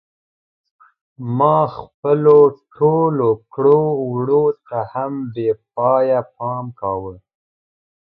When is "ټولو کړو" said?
2.75-3.81